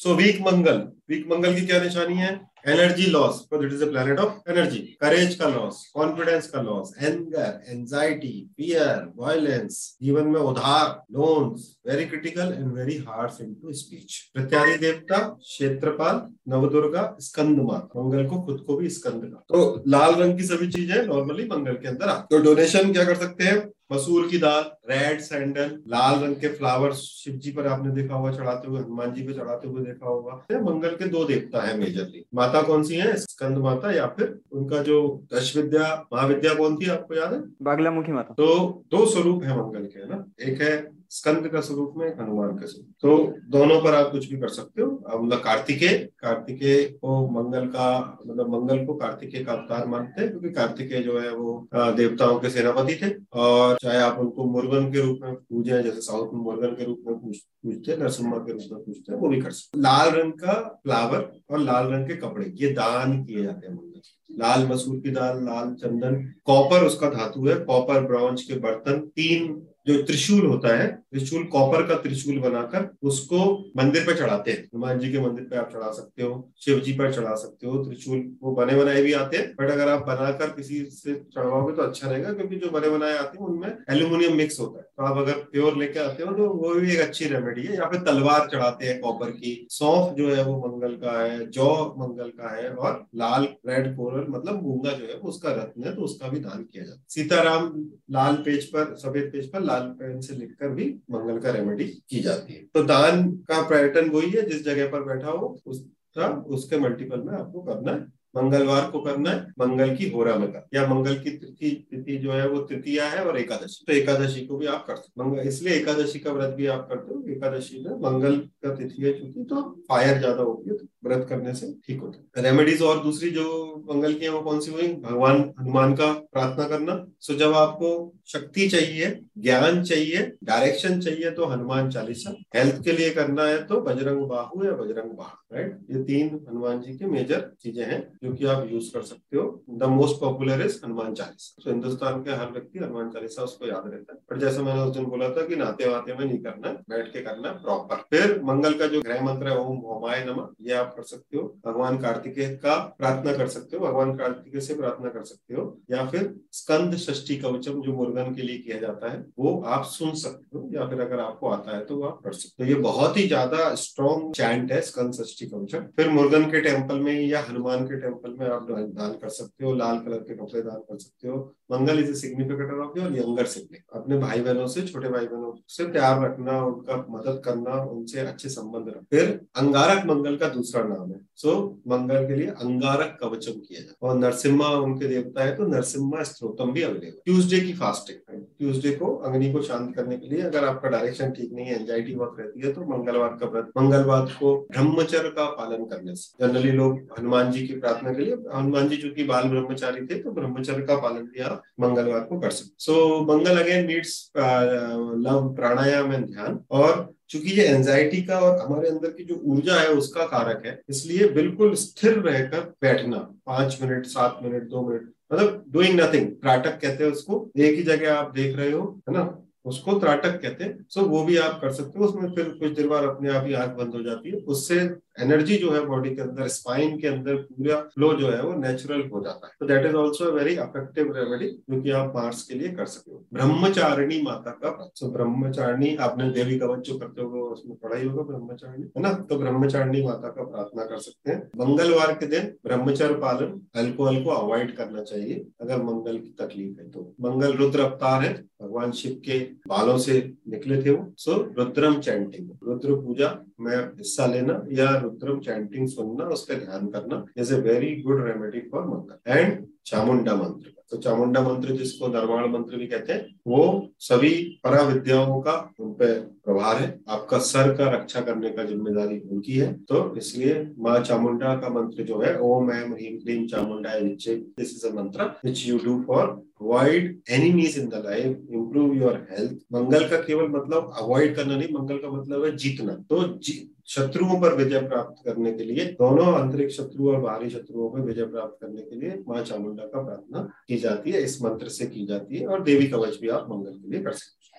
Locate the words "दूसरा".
180.48-180.82